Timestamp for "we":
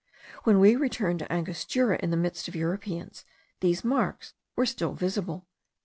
0.59-0.75